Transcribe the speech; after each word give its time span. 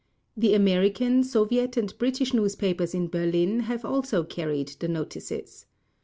The 0.35 0.55
American, 0.55 1.23
Soviet 1.23 1.77
and 1.77 1.95
British 1.99 2.33
newspapers 2.33 2.95
in 2.95 3.07
Berlin 3.07 3.59
have 3.59 3.85
also 3.85 4.23
carried 4.23 4.69
the 4.79 4.87
notices. 4.87 5.67